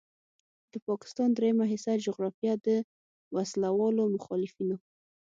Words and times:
د 0.71 0.73
پاکستان 0.87 1.29
دریمه 1.37 1.65
حصه 1.71 1.93
جغرافیه 2.05 2.53
د 2.65 2.67
وسلوالو 3.35 4.03
مخالفینو 4.15 4.77